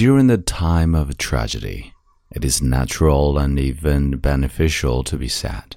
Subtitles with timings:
[0.00, 1.92] During the time of a tragedy,
[2.34, 5.76] it is natural and even beneficial to be sad,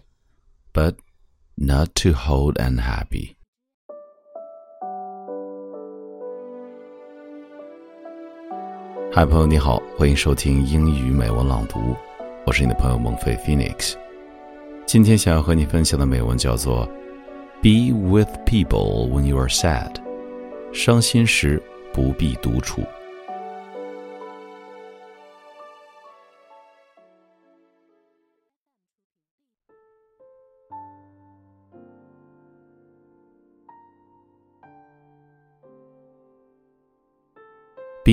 [0.72, 0.96] but
[1.58, 3.36] not to hold unhappy.
[9.12, 11.94] Hi，朋友你好，欢迎收听英语美文朗读，
[12.46, 13.96] 我是你的朋友孟飞 Phoenix。
[14.86, 16.88] 今天想要和你分享的美文叫做
[17.62, 19.96] 《Be with people when you are sad》，
[20.74, 21.62] 伤心时
[21.92, 22.86] 不必独处。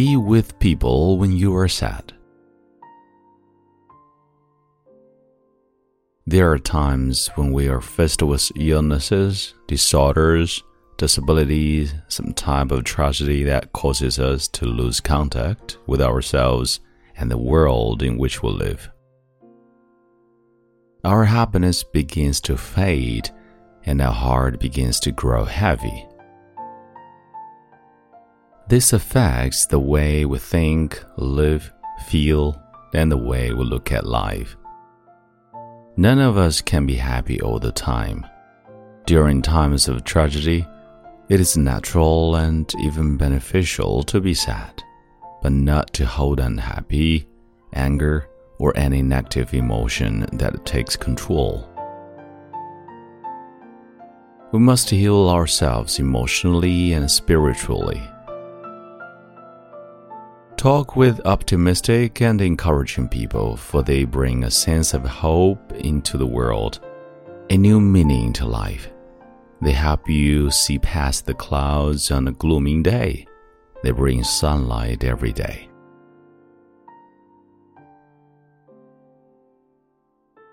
[0.01, 2.15] Be with people when you are sad.
[6.27, 10.63] There are times when we are faced with illnesses, disorders,
[10.97, 16.81] disabilities, some type of tragedy that causes us to lose contact with ourselves
[17.19, 18.91] and the world in which we live.
[21.05, 23.29] Our happiness begins to fade
[23.85, 26.07] and our heart begins to grow heavy.
[28.71, 31.73] This affects the way we think, live,
[32.07, 32.63] feel,
[32.95, 34.57] and the way we look at life.
[35.97, 38.25] None of us can be happy all the time.
[39.07, 40.65] During times of tragedy,
[41.29, 44.81] it is natural and even beneficial to be sad,
[45.43, 47.27] but not to hold unhappy,
[47.73, 48.29] anger,
[48.61, 51.69] or any negative emotion that takes control.
[54.53, 58.01] We must heal ourselves emotionally and spiritually
[60.61, 66.27] Talk with optimistic and encouraging people, for they bring a sense of hope into the
[66.27, 66.81] world,
[67.49, 68.91] a new meaning to life.
[69.63, 73.27] They help you see past the clouds on a gloomy day.
[73.83, 75.71] They bring sunlight every day.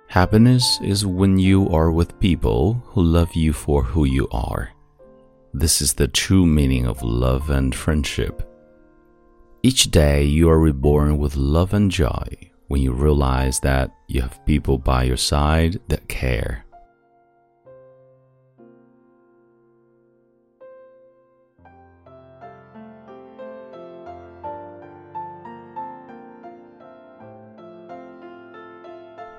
[0.07, 4.71] Happiness is when you are with people who love you for who you are.
[5.53, 8.46] This is the true meaning of love and friendship.
[9.67, 12.23] Each day you are reborn with love and joy
[12.69, 16.63] when you realize that you have people by your side that care.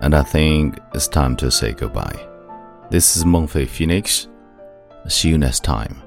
[0.02, 2.28] And I think it's time to say goodbye.
[2.90, 4.28] This is Mengfei Phoenix.
[5.08, 6.02] See you next time.